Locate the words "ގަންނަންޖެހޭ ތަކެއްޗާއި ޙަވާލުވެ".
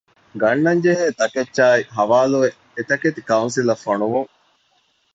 0.41-2.49